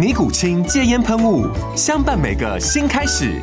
[0.00, 1.46] 尼古清戒烟喷雾，
[1.76, 3.38] 相伴每个新开始。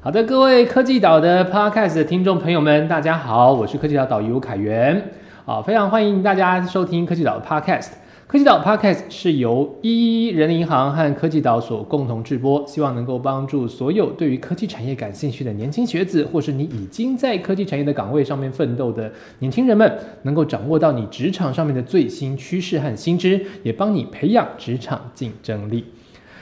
[0.00, 5.10] 好的，各位科技岛的 Podcast 的听众朋友们，大家好，我是科技岛导游凯源，
[5.44, 7.88] 啊，非常欢迎大家收听科技岛的 Podcast。
[8.32, 25.84] 科技岛 Podcast 是由一一人力银行和科技岛所共同制播，希望能够帮助所有对于科技产业感兴趣的年轻学子，或是你已经在科技产业的岗位上面奋斗的年轻人们，能够掌握到你职场上面的最新趋势和新知，也帮你培养职场竞争力。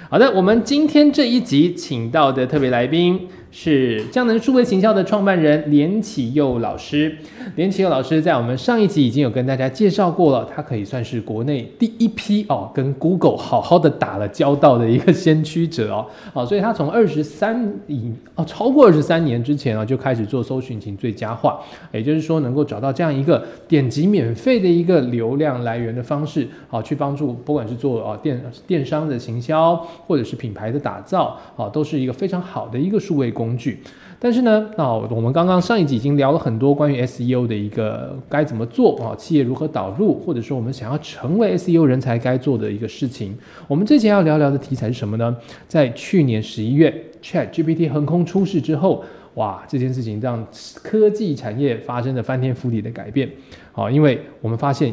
[0.09, 3.27] 好的，我们今天这一集请到的特别来宾。
[3.53, 7.17] 是江能数位行销的创办人连启佑老师。
[7.57, 16.07] 连启佑老师在我们上一集已经有跟大家介绍过了，他可以算是国内第一批哦，跟 Google 好好的打了交道的一个先驱者哦。
[16.33, 21.59] 哦，所以他从二十三以哦超过二十三年之前啊就开始做搜寻引擎最佳化，
[21.91, 29.75] 也就是说能够找到这样一个点击免费的一个流量来源的方式，好去帮助不管是做啊电电商的行销
[30.07, 33.33] 或者是品牌的打造，啊都是一个非常好的一个数位。
[33.41, 33.81] 工具，
[34.19, 43.35] 但是呢，那我们刚刚上一集已经聊了很多关于 SEO 的一个该怎么做啊，企业如何导入，或者说我们想要成为 SEO 人才该做的一个事情。
[43.67, 45.35] 我们这节要聊聊的题材是什么呢？
[45.67, 49.03] 在去年十一月，Chat GPT 横空出世之后，
[49.35, 50.47] 哇，这件事情让
[50.83, 53.31] 科技产业发生了翻天覆地的改变。
[53.73, 54.93] 好，因为我们发现，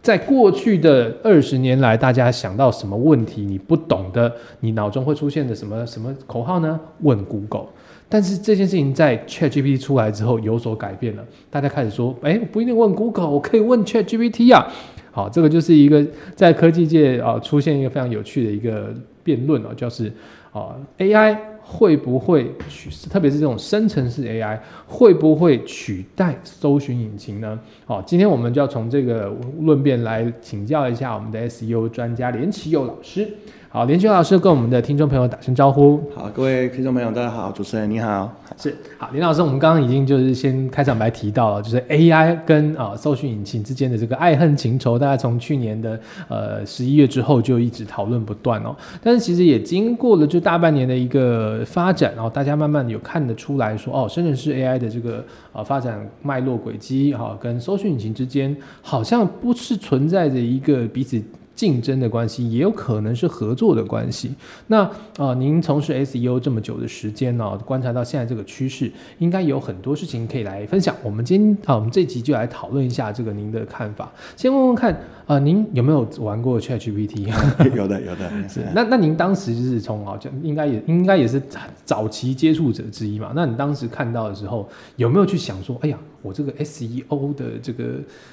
[0.00, 6.78] 在过去的二十年来，大家想到什么问题你不懂的，你脑中会出现的什么什么口号呢？
[7.00, 7.66] 问 Google。
[8.12, 14.66] 但是这件事情在 ChatGPT 出来之后有所改变了，大家开始说，哎，不一定问 Google，我可以问 ChatGPT 呀。
[15.12, 16.04] 好，这个就是一个
[16.34, 20.12] 在科技界啊出现一个非常有趣的一个辩论哦，就是
[20.52, 27.58] 啊 AI 会不会取，特别是这种生成式 AI 会不会取代搜寻引擎呢？
[27.86, 33.28] 好，今天我们就要从这个论辩来请教一下我们的 SEO 专家连启佑老师。
[33.72, 36.02] 好，连军老师跟我们的听众朋友打声招呼。
[36.12, 38.28] 好，各位听众朋友，大家好，主持人你好。
[38.58, 48.74] 是，好，林老师，我们刚刚已经就是先开场白提到了，就是 AI 跟啊搜寻引擎之间的这个爱恨情仇，大家从去年的呃十一月之后就一直讨论不断哦。
[49.00, 61.22] 但是其实也经过了就大半年的一个发展，然后大家慢慢有看得出来说，哦，深圳市 AI 的这个啊发展脉络轨迹哈，跟搜寻引擎之间好像不是存在着一个彼此。
[61.60, 64.34] 竞争的关系也有可能是合作的关系。
[64.68, 70.96] 那啊，您从事 SEO 这么久的时间呢，观察到现在这个趋势，应该有很多事情可以来分享。
[71.02, 74.10] 我们今天啊，我们这集就来讨论一下这个您的看法。
[74.38, 77.28] 先问问看啊，您有没有玩过 ChatGPT？
[77.76, 78.30] 有的，有的。
[78.48, 78.64] 是。
[78.74, 81.42] 那那您当时就是从啊，就应该也应该也是
[81.84, 83.32] 早期接触者之一嘛？
[83.36, 84.66] 那你当时看到的时候，
[84.96, 85.98] 有没有去想说，哎呀？
[86.22, 87.84] 我这个 SEO 的这个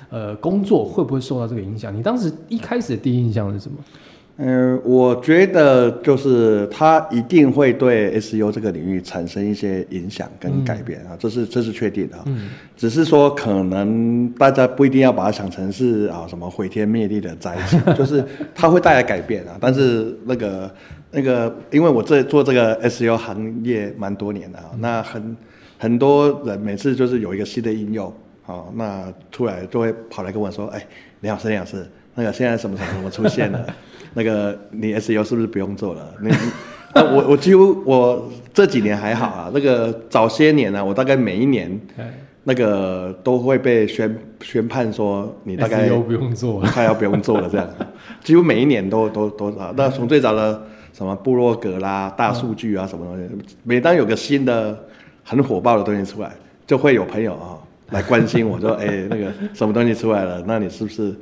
[0.10, 1.96] 呃工作会不会受到这个影响？
[1.96, 3.78] 你当时一开始的第一印象是什么？
[4.40, 12.18] 嗯，我觉得就是它一定会对 SEO 这个领域产生一些影响跟改变啊，这是这是确定的。
[12.28, 18.24] 嗯，只是说可能大家不一定要把它想成是啊什么毁天灭地的灾情， 就是
[18.54, 19.58] 它会带来改变啊。
[19.60, 20.72] 但是那个
[21.12, 25.36] 那个，因为我这做这个 SEO 行业蛮多年的啊，那很。
[25.78, 28.12] 很多人每次就是有一个新的应用，
[28.48, 30.84] 哦，那出来就会跑来跟我说：“哎，
[31.22, 33.64] 李老师，李老师，那个现在什么什么什么出现了？
[34.16, 36.12] 那个你 SEO 是不是不用做了？”
[36.96, 41.80] 那我我几乎我这几年还好啊，那个早些年呢，我大概每一年
[42.46, 47.70] 那个都会被宣宣判说你大概不用做， 快要不用做了这样，
[48.24, 49.72] 几乎每一年都都都啊。
[49.78, 50.60] 那从最早的
[50.92, 54.87] 什么部落格啦、大数据啊什么东西，每当有个新的。
[55.28, 56.32] 很火爆的东西出来，
[56.66, 57.60] 就会有朋友啊
[57.92, 61.14] 来关心我，说哎那个什么东西出来了，那你是不是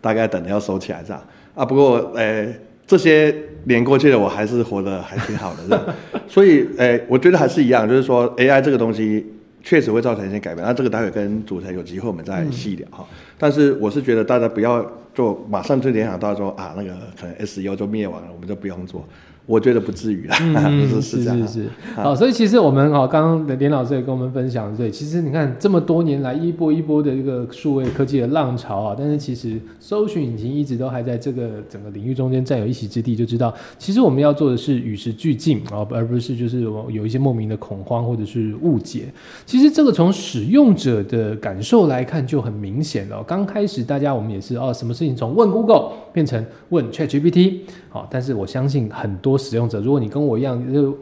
[0.00, 1.22] 大概等着要收起来这样
[1.54, 1.62] 啊？
[1.62, 2.48] 不过哎
[2.86, 3.34] 这些
[3.64, 5.84] 年过去了，我还是活得还挺好的这样，
[6.26, 9.26] 所以哎我觉得还是一样，就是说 AI 这个东西。
[9.62, 13.06] 确实会造成一些改变，那这个待会跟主持人有机会我们再细聊哈。
[13.36, 19.06] 但是我是觉得大家不要就马上就联想到说啊，那个可能 S U 就灭亡了，我们就不用做。
[19.50, 21.64] 我觉得不至于 啦，是是是是，
[21.96, 39.06] 好，所以其实我们哦，刚刚的连老师也跟我们分享，对，其实你看这么多年来一波一波的一个数位科技的浪潮啊，但是其实搜寻引擎一直都还在这个整个领域中间占有一席之地，就知道其实我们要做的是与时俱进啊，而不是就是有一些莫名的恐慌或者是误解。
[39.44, 43.20] 其实这个从使用者的感受来看就很明显了。
[43.24, 49.39] 刚开始大家我们也是哦，什么事情从问 Google 变成问 ChatGPT，好，但是我相信很多。
[49.40, 50.96] 使用者，如果你跟我一样，就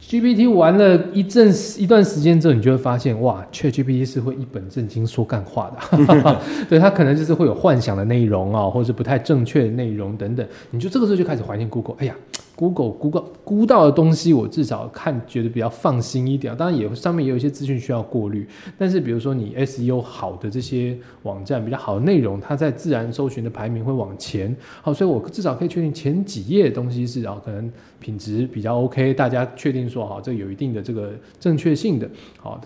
[0.00, 12.14] GPT 玩了一阵一段时间之后，你就会发现，哇，ChatGPT 是会一本正经说干话的， 对，它可能就是会有幻想的内容啊，或者是不太正确的内容等等，你就这个时候就开始怀念 Google，哎呀。
[12.56, 16.56] Google Google 估到的东西，我至少看觉得比较放心一点。
[16.56, 18.46] 当然也上面也有一些资讯需要过滤，
[18.78, 24.54] 但是比如说你 SEO 好的这些网站，比较好的内容，它在自然搜寻的排名会往前。
[24.80, 32.08] 好，所以我至少可以确定前几页的东西是啊，可能品质比较 OK，大家确定说哈，这有一定的这个正确性的。
[32.40, 32.58] 好，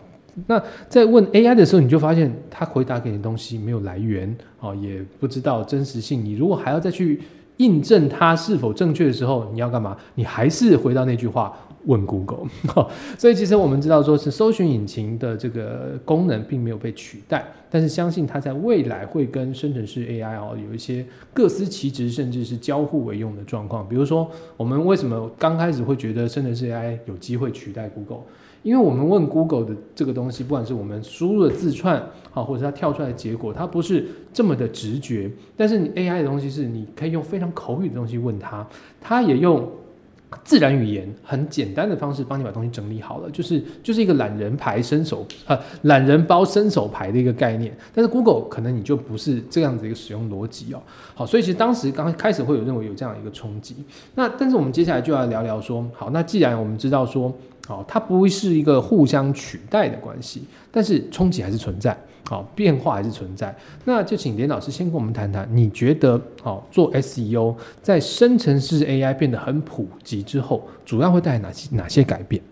[0.46, 6.24] 那在问 AI 的时候，你就发现它回答给你的东西没有来源，啊，也不知道真实性。
[6.24, 7.20] 你如果还要再去。
[7.58, 9.96] 印证它是否正确的时候，你要干嘛？
[10.14, 11.52] 你还是回到那句话，
[11.88, 12.46] 问 Google。
[13.18, 21.04] 所以其实我们知道，说是搜寻引擎的这个功能并没有被取代，但是相信它在未来会跟生成式 AI 哦有一些
[21.34, 23.88] 各司其职，甚至是交互为用的状况。
[23.88, 28.20] 比如说，我们为什么刚开始会觉得生成式 AI 有机会取代 Google？
[28.64, 35.30] 因为我们问 Google 的这个东西，不管是我们输入的字串，好，或者它跳出来的结果，它不是这么的直觉。
[35.56, 38.66] 但是你 AI 的东西是，你可以用非常口语的东西问它，
[39.00, 39.66] 它也用
[40.44, 47.76] 自然语言很简单的方式帮你把东西整理好了，就是就是一个懒人牌伸手呃懒人包伸手牌的一个概念。
[47.94, 50.82] 但是 Google 可能你就不是这样子一个使用逻辑哦。
[51.14, 53.76] 好，所以其实当时刚开始会有认为有这样一个冲击。
[54.14, 57.34] 那但是我们接下来就要聊聊说，好，那既然我们知道说。
[57.66, 61.94] 好，它不会是一个互相取代的关系，但是冲击还是存在，
[62.28, 63.56] 好，变化还是存在。
[63.86, 72.42] 那就请连老师先跟我们谈谈，你觉得，好做 SEO 在生成式 AI 变得很普及之后，主要会带来哪些哪些改变？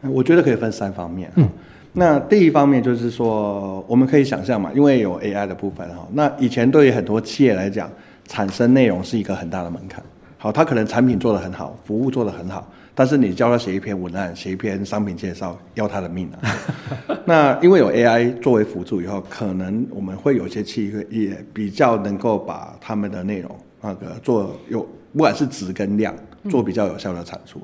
[0.00, 1.30] 我觉得可以分三方面。
[1.34, 1.46] 嗯，
[1.92, 7.90] 那第一方面就是说，我们可以想象嘛，因为有 AI 的部分哈，那以前对于很多企业来讲，
[8.26, 10.02] 产生内容是一个很大的门槛。
[10.38, 12.66] 好，他可能产品做得很好，服务做得很好。
[12.94, 16.38] 但是你叫他写一篇文案，写一篇商品介绍，要他的命啊！
[17.24, 24.80] 那因为有 AI 作为辅助以后，可能我们会有些企业也比较能够把他们的内容那个做有，
[25.12, 26.14] 不管是质跟量，
[26.50, 27.60] 做比较有效的产出。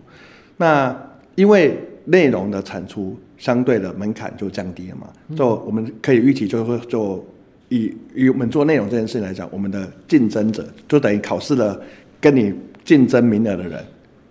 [0.56, 0.96] 那
[1.34, 7.22] 因为内容的产出相对的门槛就降低了嘛，就我们可以预期，就会就
[7.68, 11.78] 以以我们做内容这件事来讲，我们的竞争者就等于考试的
[12.20, 13.84] 跟你竞争名额的人。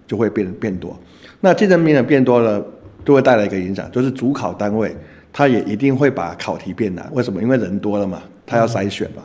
[0.07, 0.97] 就会变变多，
[1.41, 2.63] 那竞争名额变多了，
[3.03, 4.95] 就会带来一个影响，就是主考单位
[5.33, 7.09] 他也一定会把考题变难。
[7.13, 7.41] 为什么？
[7.41, 9.23] 因为人多了嘛，他要筛选嘛。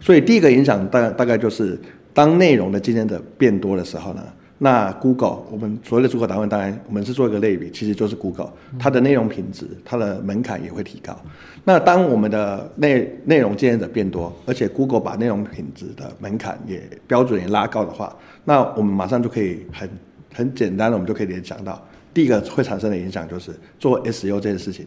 [0.00, 1.78] 所以第一个影响大大概就是，
[2.12, 4.22] 当内容的竞争者变多的时候呢，
[4.58, 11.16] 那 Google 我们所谓的主考单位，当然我们是做一个类比，其实就是 Google 它的内容品质，它的门槛也会提高。
[11.64, 19.88] 那当我们的内内容竞争者变多，而且 Google 把内容品质的门槛也标准也拉高的话，那我们马上就可以很。
[20.32, 21.80] 很简单的，我们就可以联想到，
[22.14, 24.86] 第一个会产生的影响就是做 SEO 这件事情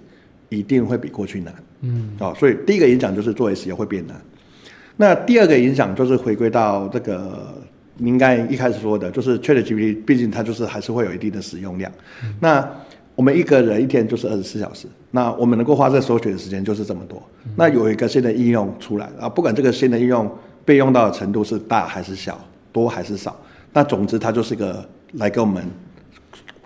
[0.49, 4.15] 一定会比过去难，嗯，哦，所以第一个影响就是做 SEO 会变难。
[4.95, 7.53] 那第二个影响就是回归到这个，
[7.97, 11.91] 应该一开始说的，就是 ChatGPT，毕竟它就是还是会有一定的使用量。
[12.39, 12.65] 那
[13.15, 17.21] 我们一个人一天就是二十四小时，那我们能够花在搜索的时间就是这么多。
[17.55, 20.29] 那有一个新的应用出来啊，不管这个新的应用
[20.63, 22.39] 被用到的程度是大还是小，
[22.71, 23.35] 多还是少，
[23.73, 24.87] 那总之它就是一个。
[25.13, 25.63] 来跟我们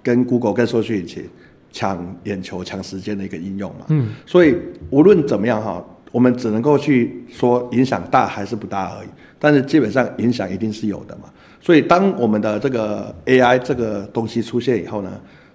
[0.01, 1.29] 跟 Google 跟搜索引擎
[1.71, 3.85] 抢眼球、抢时间的一个应用嘛。
[3.89, 4.09] 嗯。
[4.25, 4.57] 所以
[4.89, 9.07] 无论怎么样哈，我们只能够去说影响大还是不大而已。
[9.37, 11.29] 但是基本上影响一定是有的嘛。
[11.61, 15.11] 所以当我们的这个 AI 这个东西出现以后呢，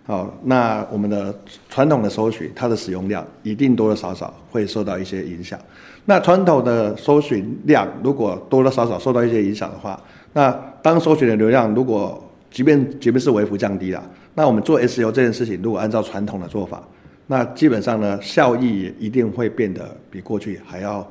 [0.07, 1.35] 好，那我们的
[1.69, 5.59] 传统的搜寻它的使用量一定多多少少会受到一些影响。
[6.05, 9.99] 那传统的搜寻量如果多多少少受到一些影响的话，
[10.35, 10.51] 那
[10.83, 12.23] 当搜寻的流量如果
[12.55, 16.81] 即便即便是微幅降低了，那我们做 SEO 这件事情，如果按照传统的做法，
[17.27, 21.05] 那基本上呢，效益也一定会变得比过去还要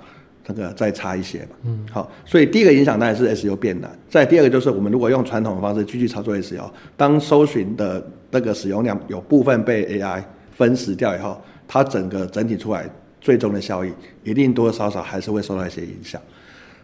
[0.48, 1.50] 那个再差一些嘛。
[1.66, 3.92] 嗯，好，所以第一个影响当然是 SEO 变难。
[4.10, 13.92] 再第二个就是我们如果用传统的方式继续操作 SEO，当搜寻的那个使用量有部分被 AI 分食掉以后，它整个整体出来最终的效益
[14.24, 16.22] 一定多多少少还是会受到一些影响。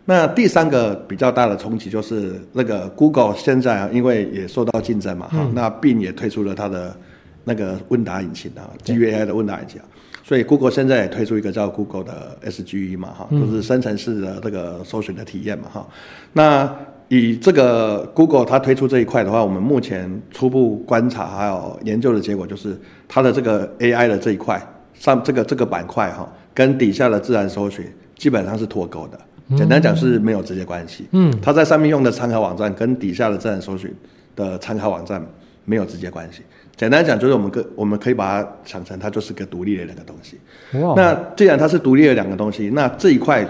[0.09, 6.95] 那第三个比较大的冲击就是那个 Google 现在啊，因为也受到竞争嘛，哈，那 Bing 也推出了它的
[7.43, 9.85] 那个问答引擎啊，基于 AI 的问答引擎啊，
[10.23, 15.87] 所以 Google 现在也推出一个叫 Google 的 SGE 嘛，哈，就是生成式的这个搜寻的体验嘛，哈。
[16.33, 16.75] 那
[17.07, 22.75] 以这个 Google 它推出这一块的话，我们目前初步观察还有研究的结果就是
[23.07, 24.59] 它的这个 AI 的这一块
[24.95, 27.85] 上这个这个板块哈，跟底下的自然搜寻
[28.15, 29.19] 基本上是脱钩的。
[29.57, 31.05] 简单讲是没有直接关系。
[31.11, 33.93] 嗯，它在上面用的参考网站跟底下的自然搜寻
[34.35, 35.25] 的参考网站
[35.65, 36.41] 没有直接关系。
[36.75, 40.37] 简单讲就是我们可我们可以把它想成它就是个独立的两个东西。
[40.79, 40.93] 哇！
[40.95, 43.45] 那既然它是独立的两个东西，那这一块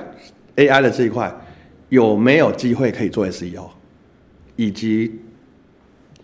[0.56, 1.32] AI 的这一块
[1.90, 3.66] 有没有机会可以做 SEO，
[4.56, 5.20] 以及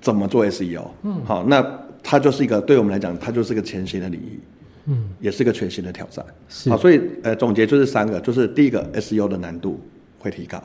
[0.01, 0.87] 怎么做 SEO？
[1.03, 1.63] 嗯，好，那
[2.01, 4.39] 它就是一个对我们来讲，它就是个前行的领域。
[4.85, 6.25] 嗯，也是个全新的挑战。
[6.69, 9.79] 好，所以呃，总结就是三个，就是第一个 SEO 的难度
[10.19, 10.61] 会提高，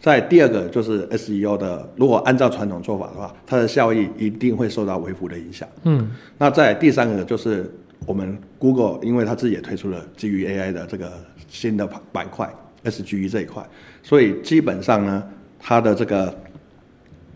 [0.00, 5.68] 在第二个就是 SEO 的，如果按照传统做法的话，它的效益一定会受到微幅的影响。
[5.84, 7.72] 嗯，那在第三个就是
[8.06, 11.12] 我们 Google，因为它自己也推出了基于 AI 的这个
[11.48, 12.52] 新的板块
[12.84, 13.64] SGE 这一块，
[14.02, 15.22] 所以基本上呢，
[15.58, 16.36] 它的这个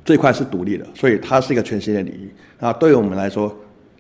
[0.05, 2.31] 这块是独立的，所以它是一个全新的领域。
[2.59, 3.57] 那对于我们来说，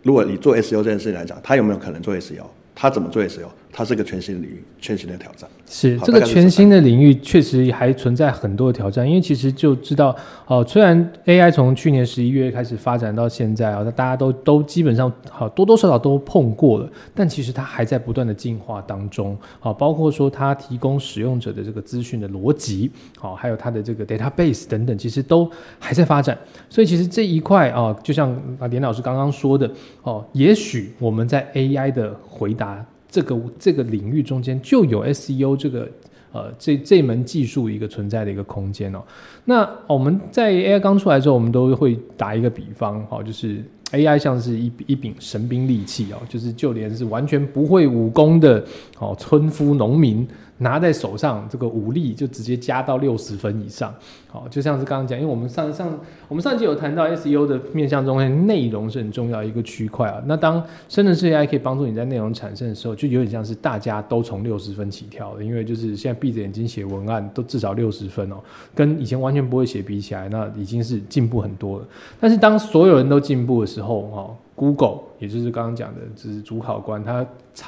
[0.07, 2.45] 如果你做 SEO 这件事情来讲，他有没有可能做 SEO？
[2.77, 3.49] 他怎么做 SEO？
[3.73, 5.49] 它是个全新的领域，全新的挑战。
[5.67, 9.07] 是这个全新的领域，确实还存在很多的挑战。
[9.07, 10.17] 因为其实就知道，
[10.47, 19.37] 哦，虽然 AI 从去年十一月开始发展到现在啊，那大家都都基本上好多多少少都碰过了，但其实它还在不断的进化当中。
[19.61, 26.39] 好，包括说它提供使用者的这个资讯的逻辑，好，还有它的这个 database 等等，其实都还在发展。
[26.71, 29.71] 所以其实这一块啊，就像啊连老师刚刚说的，
[30.03, 32.66] 哦，也许我们在 AI 的回答。
[33.09, 35.89] 这个这个领域中间就有 SEO 这个
[36.33, 39.03] 呃这这门技术一个存在的一个空间哦。
[39.45, 48.65] 那我们在 AI 刚出来之后，我们都会打一个比方，哦，就是 AI 像是一一柄神兵利器哦，就是就连是完全不会武功的
[48.99, 50.27] 哦村夫农民。
[50.59, 53.95] 拿在手上，这个武力就直接加到六十分以上。
[54.29, 55.99] 好，就像是刚刚讲，因为我们上上
[56.29, 60.23] 我们上集有谈到 SEO 的面向中，内容是很重要一个区块啊。
[60.27, 68.37] 那当生成式 AI 可以帮助你在内容产生的时候，就有点像是大家都从六十分起跳的，因为就是现在闭着眼睛写文案都至少六十分哦，
[68.75, 71.87] 跟以前完全不会写比起来，那已经是进步很多了。
[72.19, 74.37] 但是当所有人都进步的时候，哈。
[74.57, 77.25] Google，也就是刚刚讲的，就是主考官，他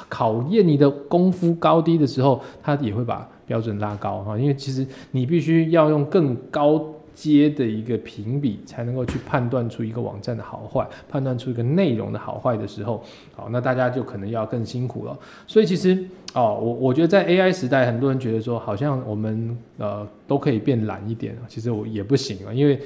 [0.09, 13.03] 考验你的功夫高低的时候，他也会把标准拉高哈，因为其实你必须要用更高阶的一个评比，才能够去判断出一个网站的好坏，判断出一个内容的好坏的时候，
[13.35, 15.15] 好，那大家就可能要更辛苦了。
[15.45, 16.03] 所以其实
[16.33, 22.79] 哦，我我觉得在 AI 时代，很多人觉得说，好像我们呃都可以变懒一点，其实我也不行啊，因为。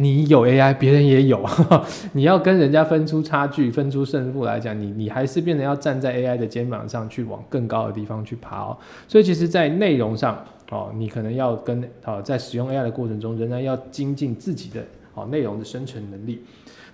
[0.00, 1.44] 你有 AI，别人也有，
[2.14, 8.78] 你要跟人家分出差距、分出胜负来讲，你你还是变得要站在 AI 的肩膀上去往更高的地方去爬哦。
[9.08, 10.40] 所以其实，在内容上
[10.70, 16.44] 哦，你可能要跟哦，在使用 AI 的过程中，仍然要精进自己的哦内容的生成能力。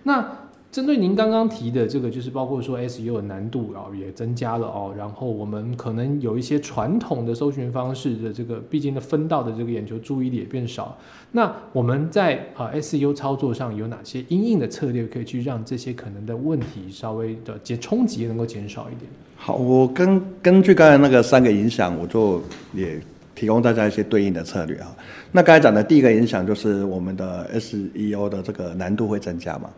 [0.03, 0.27] 那
[0.75, 10.99] 针对您刚刚提的这个，就是包括说 SEO 的难度啊也增加了哦，然后我们可能有一些传统的搜寻方式的这个，毕竟的分到的这个眼球注意力也变少。
[11.31, 19.09] 那我们在啊 SEO 操作上有哪些应应的策略，可以去让这些可能的问题稍微的减冲击能够减少一点？
[19.37, 23.01] 好，我根根据刚才那个三个影响，我就也
[23.37, 24.93] 提供大家一些对应的策略啊。
[25.31, 29.71] 那刚才讲的第一个影响就是我们的 SEO 的这个难度会增加嘛。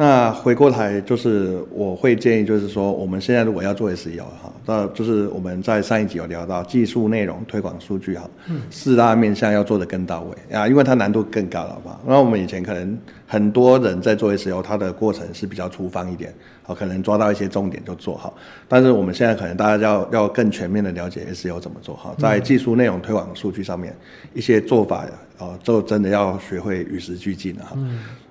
[0.00, 8.30] 那回过来就是，我会建议就是说，我们现在如果要做 SEO 哈，那就是我们在上一集有聊到技术、内容、推广、数据哈，
[8.70, 11.98] 四大面向要做的更到位啊，因为它难度更高了吧？
[12.06, 12.96] 那我们以前可能
[13.28, 18.34] 很多人在做 SEO，它的过程是比较粗放一点，好，可能抓到一些重点就做好。
[18.66, 23.94] 但是我们现在可能大家要要更全面的了解 SEO 怎么做好，在技术、内容、推广、数据上面
[24.34, 25.06] 一些做法。
[25.40, 27.78] 哦，就真的要学会与时俱进了哈。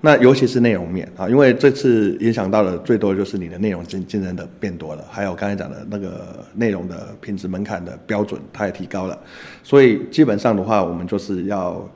[0.02, 9.18] 那尤其是内容面啊，因为这次影响到的最多就是你的内容竞竞争的变多了，还有刚才讲的那个内容的品质门槛的标准它也提高了，
[9.62, 11.90] 所以基本上的话，我们就是要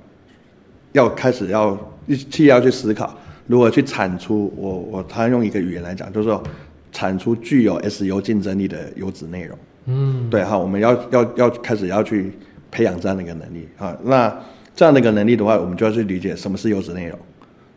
[0.92, 3.16] 要开始要一去要去思考，
[3.47, 4.52] 如何去产出。
[4.56, 6.42] 我我他用一个语言来讲，就是说
[6.92, 9.59] 产出具有 SEO 竞争力的优质内容。
[9.87, 12.32] 嗯，对哈，我们要要要开始要去
[12.71, 13.97] 培养这样的一个能力啊。
[14.04, 14.32] 那
[14.75, 17.18] 这样的一个能力的话，我们就要去理解什么是优质内容，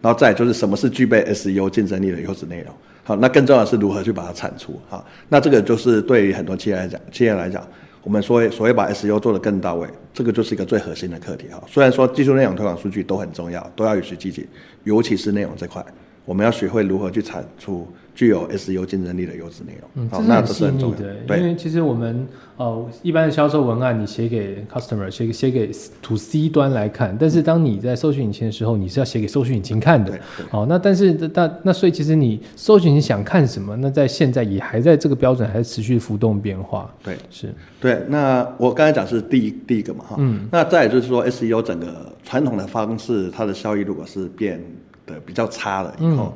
[0.01, 2.73] 然后再就是什么是具备 SEO 竞争力的优质内容。
[3.03, 4.79] 好，那更重要的是如何去把它产出。
[4.87, 7.65] 好，那这个就是对于很多企业来讲，企业来讲，
[8.05, 11.61] 我们所谓所谓把 S U 做得更到位，这个就是一个最核心的课题哈。
[11.67, 14.47] 虽然说技术内容推广数据都很重要，都要与时俱进，
[14.83, 15.83] 尤其是内容这块，
[16.23, 17.87] 我们要学会如何去产出。
[18.15, 21.37] 具有 SEO 竞争力的优质内容，嗯，这是很细腻的。
[21.37, 25.69] 因为其实我们呃一般的销售文案，你写给 customer，写写给
[26.01, 30.17] to C 端来看，但是当你在搜寻引擎的时候，你是要写给搜寻引擎看的。
[30.49, 36.89] 好，那但是那那所以其实你搜寻你想看什么，那在现在也还在这个标准还是持续浮动变化。
[37.03, 38.01] 对，是对。
[38.07, 44.63] 那我刚才讲是第一第一个嘛哈，嗯，那再就是说 SEO 整个传统的方式，它的效益如果是变
[45.05, 46.33] 得比较差了以后。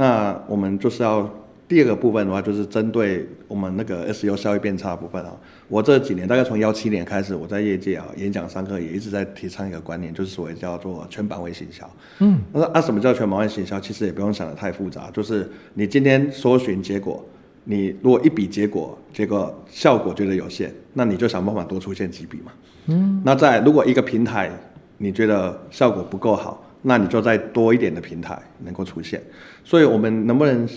[0.00, 1.28] 那我们就是要
[1.68, 5.30] 第二个部分的话，就是针对我们那个 SEO 效益变差的部分啊。
[5.68, 11.88] 我这几年大概从幺七年开始，我在业界啊演讲上课也一直在提倡一个观念，就是所谓叫做全版位行销。
[12.20, 13.78] 嗯，那啊什么叫全版位行销？
[13.78, 17.22] 其实也不用想的太复杂，就是你今天搜寻结果，
[17.64, 22.52] 你如果一笔结果结果效果觉得有限，那你就想办法多出现几笔嘛。
[22.86, 24.50] 嗯，那在如果一个平台
[24.96, 26.64] 你觉得效果不够好。
[26.82, 29.22] 那你就再多一点的平台能够出现，
[29.62, 30.68] 所以我们能不能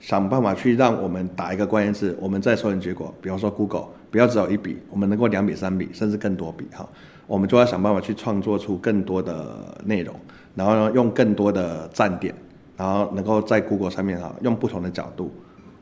[0.00, 6.88] 想办法去让我们打一个关键字，我们在搜寻结果，比方说 Google，不要只有一笔，我们能够两笔、三笔，甚至更多笔哈，
[7.26, 10.14] 我们就要想办法去创作出更多的内容，
[10.54, 12.34] 然后呢用更多的站点，
[12.76, 15.30] 然后能够在 Google 上面哈用不同的角度，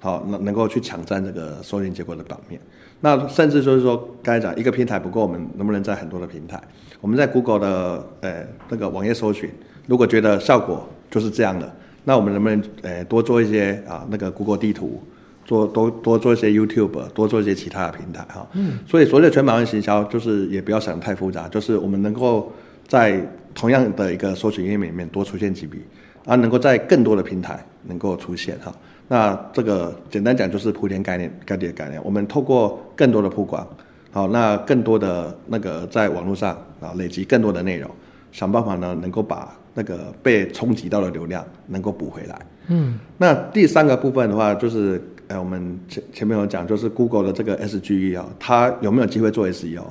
[0.01, 2.61] 好能能够去抢占这个搜寻结果的版面。
[3.01, 6.61] 那甚至就是说，刚才讲一个平台不够，我们能不能在很多的平台？
[7.01, 9.49] 我们在 Google 的呃那个网页搜寻，
[9.89, 15.03] 如果觉得效果就是这样的，那我们能不能呃多做一些啊那个 Google 地图，
[15.47, 18.47] 做多多做一些 YouTube，多做一些其他的平台哈？
[18.53, 18.79] 嗯。
[18.87, 22.53] 所以所谓的全版位行销，就是也不要想太复杂，就是我们能够
[22.87, 23.19] 在
[23.55, 25.83] 同样的一个搜寻页面里面多出现几笔，
[26.27, 28.71] 啊，能够在更多的平台能够出现哈。
[29.09, 31.99] 那这个简单讲就是铺天盖地盖地的概念。
[32.05, 33.67] 我们透过更多的曝光，
[34.13, 37.91] 好，那更多的那个在网络上啊累积更多的内容，
[38.33, 42.39] 想办法呢能够把那个被冲击到的流量能够补回来。
[42.69, 49.85] 嗯，那第三个部分的话就是，呃，我们前前面有讲，就是 Google 的这个 SGE 啊，它有没有机会做 SEO，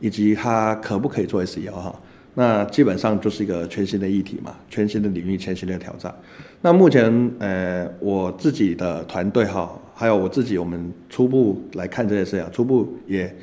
[0.00, 1.94] 以及它可不可以做 SEO 哈？
[2.34, 6.14] 那基本上就是一个全新的议题嘛，全新的领域，全新的挑战。
[6.62, 13.36] 那目前，呃，我自己的团队哈，还有我自己，我们初步来看这件事啊，初步也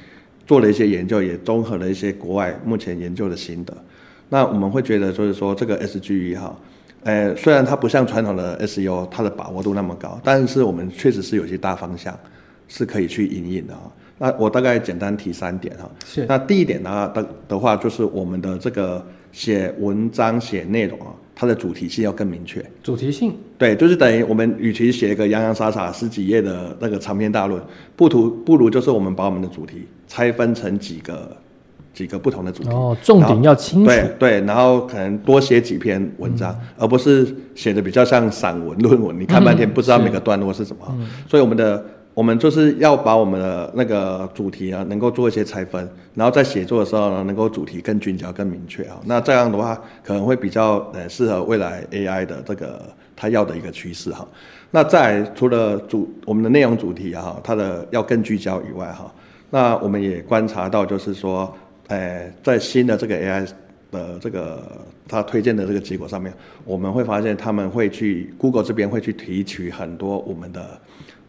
[0.47, 3.77] 做了一些研究，也综合了一些国外目前研究的心得。
[4.29, 6.55] 那我们会觉得，就是说这个 SGE 哈，
[7.03, 12.17] 呃，虽然它不像传统的 SEO，它的把握度那么高，但是我们确实是有些大方向
[12.67, 13.91] 是可以去引领的哈。
[14.17, 15.89] 那我大概简单提三点哈。
[16.05, 16.25] 是。
[16.27, 22.63] 那第一点呢的的话，就是我们的这个写文章写内容啊，它的主题性要更明确。
[22.83, 23.33] 主题性。
[23.57, 27.61] 对，就是等于我们与其写一个洋洋洒洒十几页的那个长篇大论，
[27.95, 31.35] 不图不如就是我们把我们的主题拆分成几个
[31.93, 32.69] 几个不同的主题。
[32.69, 33.85] 哦，重点要清楚。
[33.85, 40.85] 对对，然后可能多写几篇文章，而不是写的比较像散文论文，你看半天不知道每个段落是什么。
[41.27, 41.83] 所以我们的。
[42.15, 48.97] 我们就是要把我们的那个主题啊，能够做一些拆分，然后在写作的时候呢，能够主题更聚焦、更明确啊。
[49.05, 52.81] 那这样的话，可能会比较呃适合未来 AI 的这个
[53.15, 54.27] 它要的一个趋势哈。
[54.71, 59.09] 那在除了主我们的内容主题哈，它的要更聚焦以外哈，
[59.49, 61.55] 那我们也观察到就是说，
[61.89, 63.47] 呃，在新的这个 AI
[63.91, 70.79] 的这个它推荐的这个结果上面，我们会发现他们会去 Google 这边会去提取很多我们的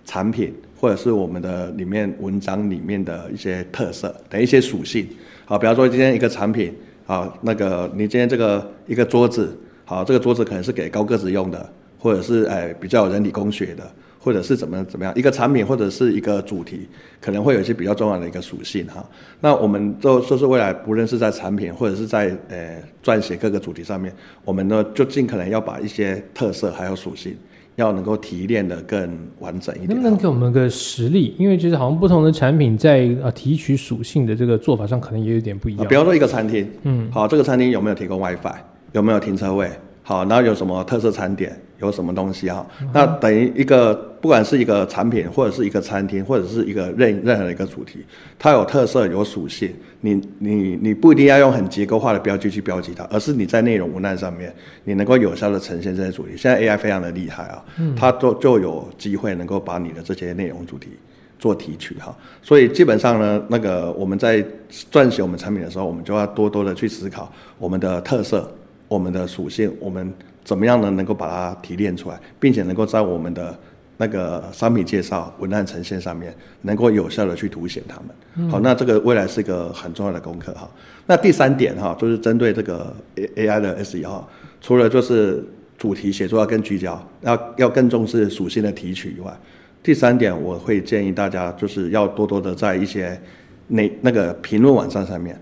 [0.04, 0.54] 产品。
[0.80, 5.06] 或者是我们的里面文章里面的一些特色的一些属性，
[5.44, 13.92] 好，比方说今天一个产品，好，那个你今天这个一个桌子，好，这个桌子可能是给高个子用的，或者是哎比较有人体工学的，
[14.22, 16.86] 或者是怎么怎么样，一个产品或者是一个主题，
[17.20, 19.04] 可能会有一些比较重要的一个属性哈。
[19.40, 27.34] 那我们都说是未来，不论是在产品或者是在呃撰写各个主题上面，我们呢就尽可能要把一些特色还有属性。
[27.76, 31.34] 要能够提炼的更完整一点，能不能给我们个实例？
[31.38, 35.86] 因为其实好像不同的产品在呃提取属性的这个做法上，可能也有点不一样。
[35.86, 38.56] 比方说一个餐厅，嗯，好，这个餐厅有没有提供 WiFi？
[38.92, 39.70] 有没有停车位？
[40.10, 48.04] 好，然后有什么特色餐点，有什么东西哈，那等于一个不管是一个产品，或者是一个餐厅，或者是一个任任何的一个主题，
[48.36, 56.36] 它有特色有属性，你你你不一定要用很结构化的标记去标记它，而是你在内容文案上面，你能够有效的呈现这些主题。
[56.36, 57.64] 现在 AI 非常的厉害啊，
[57.96, 60.88] 它都就有机会能够把你的这些内容主题。
[61.38, 64.44] 做提取哈，所以基本上呢，那个我们在
[64.92, 68.52] 撰写我们产品的时候，我们就要多多的去思考我们的特色、
[68.90, 73.56] 我们的属性，我们怎么样呢能够把它提炼出来，并且能够在我们的
[73.96, 78.50] 那个商品介绍、文案呈现上面，能够有效的去凸显它们。
[78.50, 80.68] 好，那这个未来是一个很重要的功课哈。
[81.06, 84.28] 那第三点哈，就是针对这个 A A I 的 S E 哈，
[84.60, 85.44] 除了就是
[85.78, 89.32] 主题写作要更聚焦，要要更重视属性的提取以外。
[89.84, 93.16] 第三点，我会建议大家就是要多多的在一些
[93.68, 95.40] 那那个评论网站上面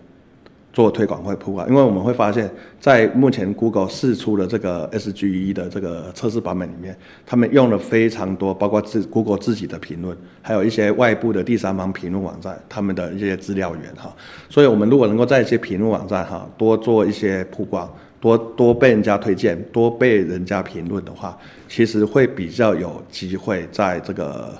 [0.78, 14.14] 做推广会铺广，因为我们会发现，在目前 Google 试出的这个 SGE 的这个测试版本里面，他们用了非常多，包括自 Google 自己的评论，还有一些外部的第三方评论网站他们的一些资料源哈，
[14.48, 17.92] 所以我们如果能够在一些评论网站哈多做一些曝光。
[18.20, 21.36] 多多被人家推荐，多被人家评论的话，
[21.68, 24.52] 其实会比较有机会在这个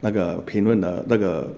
[0.00, 1.48] 那个评论的那个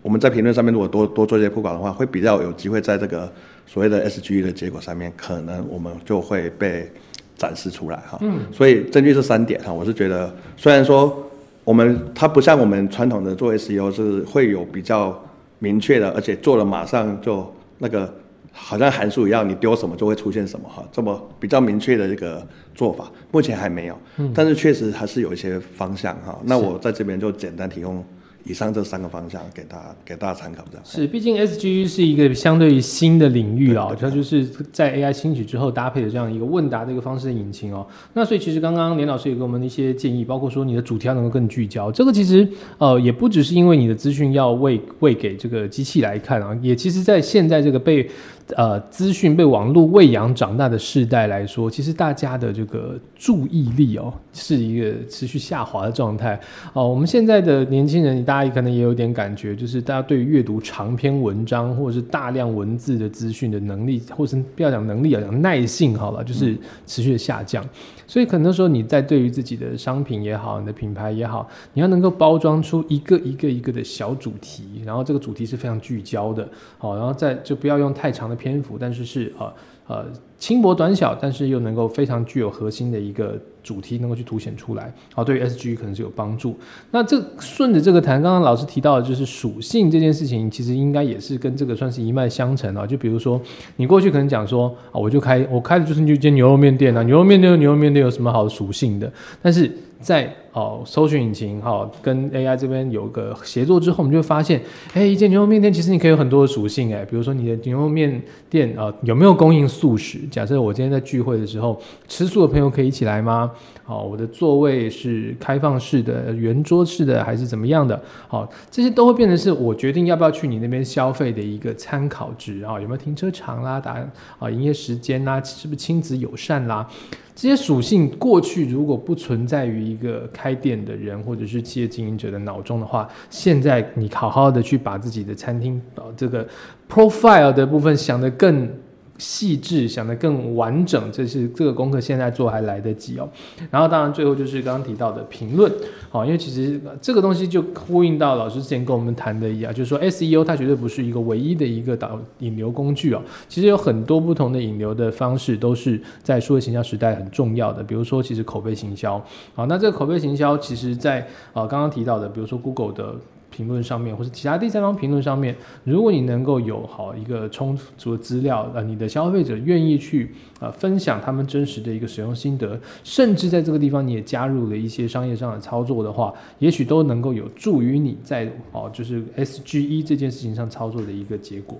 [0.00, 3.30] 我们在评论上面如果多多做一些曝光的话，会比较有机会在这个
[3.72, 6.90] 所谓的 SGE 的结果上面，可能我们就会被
[7.36, 8.18] 展示出来哈。
[8.20, 8.40] 嗯。
[8.52, 11.30] 所以根据这三点哈，我是觉得虽然说
[11.64, 15.18] 我们它不像我们传统的做 SEO 是会有比较
[15.58, 18.12] 明确的，而且做了马上就那个。
[18.54, 26.38] 好像函数一样，你丢什么就会出现什么哈，这么比较明确的一个做法，目前还没有，嗯但是确实还是有一些方向哈。
[26.44, 28.04] 那我在这边就简单提供。
[28.44, 31.06] 以上这三个方向给大家给大家参考，这样是。
[31.06, 37.86] 毕竟 S G 是一个相对于新的领域啊，它就是在 A I 兴起之后搭配的这样一个问答的一个方式的引擎哦。
[38.14, 41.92] 那所以其实刚刚连老师也给我们一些建议，包括说你的主题要能够更聚焦。
[41.92, 48.08] 这个其实呃也不只是因为你的资讯要喂喂给这个机器来看啊，也其实在现在这个被
[48.56, 56.38] 呃资讯被网络喂养长大的世代来说，其实大家的这个注意力哦是一个持续下滑的状态
[56.72, 56.88] 哦。
[56.88, 67.64] 我们现在的年轻人，大家可能也有点感觉，就是大家对于阅读长篇文章或者是大量文字的资讯的能力，或是不要讲能力啊，讲耐性好了，就是持续的下降。
[68.06, 79.52] 所以可能说你在对于自己的商品也好，你的品牌也好，你要能够包装出一个一个一个的小主题，然后这个主题是非常聚焦的，好，然后再就不要用太长的篇幅，但是是呃
[79.86, 80.06] 呃。
[80.42, 84.92] 轻薄短小，但是又能够非常具有核心的一个主题，能够去凸显出来。
[85.14, 86.58] 好，对于 S G 可能是有帮助。
[86.90, 92.84] 那这顺着这个谈，刚刚老师提到的就是属性这件事情，其实应该也是跟这个算是一脉相承啊。
[92.84, 93.40] 就比如说，
[93.76, 99.08] 你过去可能讲说啊，我就开我开的就是一间牛肉面店啊，牛肉面店牛肉面店有什么好属性的？
[99.40, 104.60] 但是在哦，搜寻引擎哈，跟 AI 这边有个协作之后，我们就会发现，
[104.92, 110.18] 哎，一间牛肉面店其实你可以有很多的属性，哎，比如说你的牛肉面店啊，有没有供应素食？
[110.30, 113.50] 假设我今天在聚会的时候，吃素的朋友可以一起来吗？
[113.84, 117.98] 好，我的座位是开放式的、圆桌式的还是怎么样的？
[118.28, 123.96] 好，这些都会变成是我决定要不要去你那边消费的一个参考值啊，有没有停车场啦，打
[124.38, 126.86] 啊营业时间啦，是不是亲子友善啦？
[127.34, 136.46] 这些属性过去如果不存在于一个开店的人或者是企业经营者的脑中的话，现在你好好的去把自己的餐厅啊这个
[136.88, 138.70] profile 的部分想得更。
[139.18, 143.28] 细致想得更完整，这是这个功课现在做还来得及哦。
[143.70, 145.70] 然后当然最后就是刚刚提到的评论，
[146.10, 153.22] 哦，因为其实这个东西就呼应到老师之前跟我们谈的一样，就是说 SEO 它绝对不是一个唯一的一个导引流工具哦。
[153.48, 157.82] 其实有很多不同的引流的方式都是在数位行销时代很重要的。
[157.82, 159.22] 比如说，其实口碑行销，
[159.54, 161.20] 好，那这个口碑行销其实在
[161.52, 163.14] 啊刚刚提到的，比如说 Google 的。
[163.52, 181.78] 评论上面，或是其他第三方评论上面，如果你能够有好一个充足的资料，呃，你的消费者愿意去呃分享他们真实的一个使用心得，甚至在这个地方你也加入了一些商业上的操作的话，也许都能够有助于你在哦，就是 SGE 这件事情上操作的一个结果。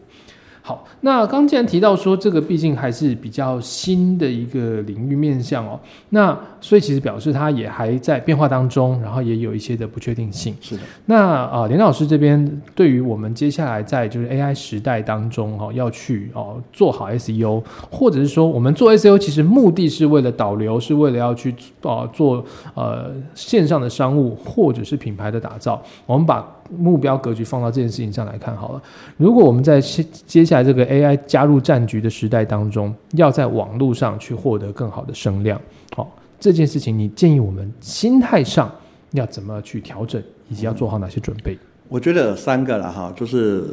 [0.64, 5.78] 好，那刚既然提到说这个毕竟还是比较新的一个领域面向哦，
[6.10, 10.54] 那所以其实表示它也还在变化当中，然后也有一些的不确定性。
[10.60, 10.82] 是的。
[11.06, 22.44] 那啊，林老师这边对于我们接下来在就是 AI 时代当中哈，要去哦做好 SEO，或者是说我们做 SEO 其实目的是为了导流，是为了要去啊做
[22.74, 26.48] 呃线上的商务或者是品牌的打造，我们把。
[26.78, 28.82] 目标格局放到这件事情上来看好了。
[29.16, 35.60] 如果我们在接下来这个 AI 加入战局的时代当中，要在网络上去获得更好的声量，
[35.94, 38.70] 好，这件事情你建议我们心态上
[39.12, 41.58] 要怎么去调整，以及要做好哪些准备？
[41.88, 43.64] 我觉得三个了哈，就是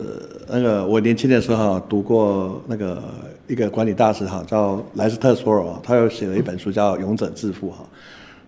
[0.50, 3.02] 那个我年轻的时候读过那个
[3.48, 7.86] 一个管理大师哈，叫莱斯特索尔，他有写了一本书叫《勇者致富》哈。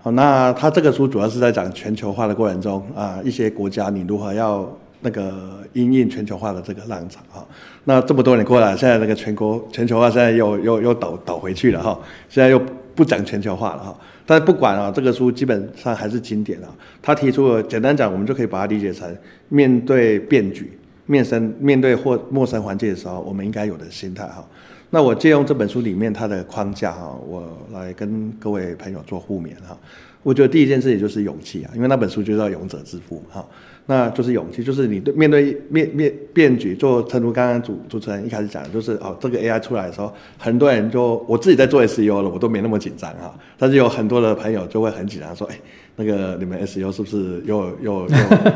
[0.04, 4.68] 好，那他这个书主要是在讲全球化的过程中啊，一些国家你如何要
[5.02, 5.32] 那个
[5.74, 7.46] 因应全球化的这个浪潮哈。
[7.84, 12.60] 那这么多年过来，现在那个全国全球化现在又又又倒倒回去了哈，现在又
[12.96, 13.96] 不讲全球化了哈。
[14.26, 16.70] 但是不管啊，这个书基本上还是经典啊。
[17.00, 19.16] 他提出了，简单讲，我们就可以把它理解成
[19.50, 24.44] 面对变局、面生面对或陌生环境的时候，我们应该有的心态哈。
[24.94, 29.76] 那我借用这本书里面它的框架哈，我来跟各位朋友做互勉哈。
[30.22, 33.44] 我觉得第一件事情就是勇气啊，因为那本书就叫《勇者之父》哈。
[33.88, 43.34] 那就是勇气，就是你对面对面面变局，就正如刚刚主主持人一开始讲，就是哦，这个 AI 出来的时候，很多人就我自己在做 SEO 了，我都没那么紧张哈。
[43.58, 45.60] 但是有很多的朋友就会很紧张，说，哎，
[45.96, 48.08] 那个你们 SEO 是不是又又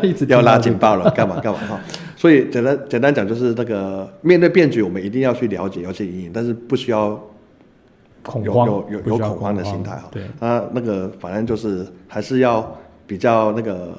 [0.03, 1.09] 又 要拉警报了？
[1.11, 1.79] 干嘛干嘛哈？
[2.15, 7.09] 所以简单简单讲，就是那个面对变局，我们一定要去了解，要去引领，但是不需要
[8.23, 10.09] 恐慌，有有有恐慌的心态哈。
[10.11, 13.93] 对，啊，那个反正就是还是要比较那个。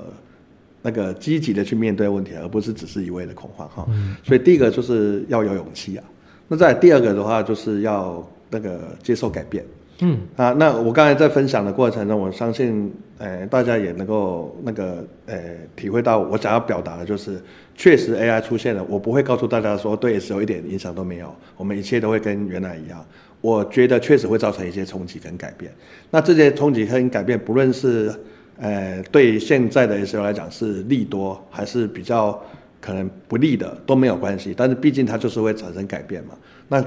[0.82, 3.84] 那个积极的去面对问题，而不是只是一味的恐慌哈。
[4.22, 6.04] 所以第一个就是要有勇气啊。
[6.46, 9.64] 那在第二个的话，就是要那个接受改变。
[9.98, 15.38] 嗯啊，那我刚才在分享的过程中，我相信，呃，大家也能够那个呃
[15.74, 17.40] 体会到我想要表达的就是，
[17.74, 23.04] 确实 AI 出现了，我不会告诉大家说对 S 有一点影响都没有，我们一切都会跟原来一样。
[23.40, 25.70] 我觉得确实会造成一些冲击跟改变。
[26.10, 28.12] 那这些冲击跟改变，不论是
[28.58, 32.42] 呃，对现在的 SEO 来讲是利多，还是比较
[32.80, 34.54] 可能不利的都没有关系。
[34.56, 36.34] 但是毕竟它就是会产生改变嘛。
[36.66, 36.82] 那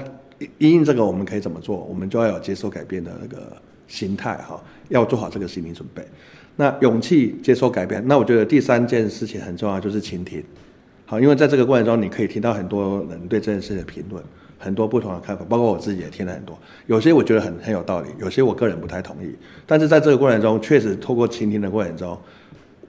[0.58, 1.76] 因应这个我们可以怎么做？
[1.76, 3.56] 我们就要有接受改变的那个
[3.90, 6.02] 心态哈，要做好这个心理准备。
[6.56, 8.02] 那勇气接受改变。
[8.08, 10.42] 那我觉得第三件事情很重要，就是倾听。
[11.04, 14.24] 好，因为在这个过程中，你可以听到很多人对这件事的评论。
[14.62, 16.54] 很多不同的看法，包括我自己也听了很多，
[16.86, 19.34] 有些我觉得很很有道理，有些我个人不太同意。
[19.66, 22.20] 但是在这个过程中，确实透过倾听的过程中，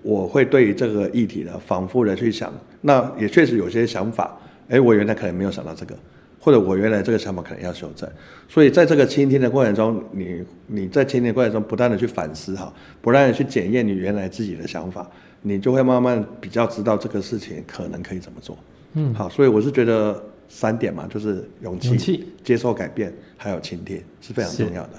[0.01, 4.37] 我会对这个议题呢，反复的去想，那也确实有些想法，
[4.67, 5.95] 哎，我原来可能没有想到这个，
[6.41, 8.09] 或者我原来这个想法可能要修正。
[8.49, 15.09] 所以在这个倾听的过程中，你你在倾听的过程中不断的去反思哈，不断的去检验你原来自己的想法，
[15.41, 18.57] 你就会慢慢比较知道这个事情可能可以怎么做。
[18.95, 20.21] 嗯，好，所以我是觉得。
[20.53, 24.89] 三点嘛，就是勇气、接受改变，还有倾听是非常重要的。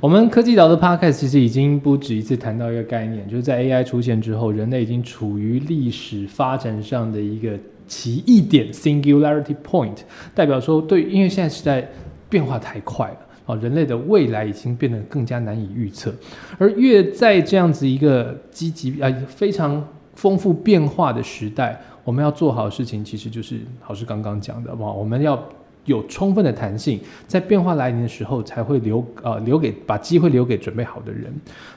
[0.00, 9.96] 我们科技岛的 podcast 其实已经不止一次谈到一个概念，就是在 AI 出现之后，人类已经处于历史发展上的一个奇异点 （singularity point），
[10.34, 11.88] 代表说，对，因为现在时代
[12.28, 16.12] 变化太快了啊，人类的未来已经变得更加难以预测，
[16.58, 21.80] 而越在这样子一个积极啊非常丰富变化的时代。
[22.02, 25.40] 我们要做好事情，其实就是老师刚刚讲的，哇，我们要
[25.84, 31.32] 有充分的弹性，在变化来临的时候，才会留呃留给把机会留给准备好的人。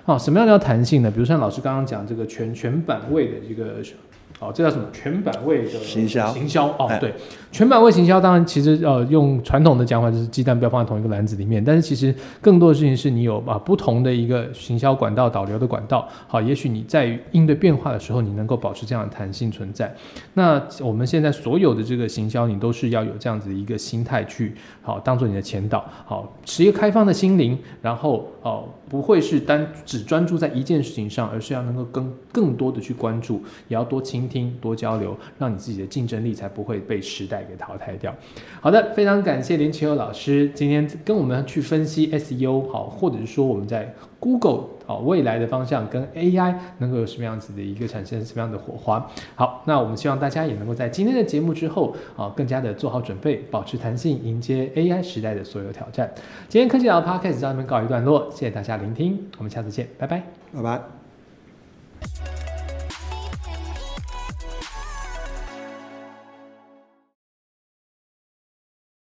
[0.05, 1.11] 啊，什么样的弹性呢？
[1.11, 3.75] 比如像老师刚刚讲这个全全版位的这个。
[4.39, 6.27] 哦，这叫什么全版位的行销？
[6.31, 7.13] 行销哦，对，
[7.51, 11.61] 全版位行销，当然其实呃，用传统的讲法就是鸡蛋不要放在同一个篮子里面。
[11.61, 16.07] 但是其实更多的事情是你有啊不同的一个行销管道、导流的管道。
[16.25, 19.93] 好，也许你在应对变化的时候，你能够保持这样的弹性存在。
[20.35, 34.28] 那我们现在所有的这个行销，你都是要有这样子的一个心态去好当做你的前导，好持一个开放的心灵，然后哦不会是单只专注在一件事情上，而是要能够更更多的去关注，也要多倾。
[34.29, 38.15] 听多交流，让你自己的竞争力才不会被时代给淘汰掉。
[38.61, 49.09] 好的，非常感谢林奇友老师今天跟我们去分析 SEO 好，或者是说我们在 Google 好未来的方向跟 AI 能够有什么样子的一个产生什么样的火花。
[49.35, 56.13] 好，那我们希望大家也能够在今天的节目之后啊，更加的做好准备，保持弹性，迎接 AI 时代的所有挑战。
[56.49, 62.38] 今天科技聊 Podcast 到这边告一段落，谢谢大家聆听，我们下次见，拜拜，拜拜。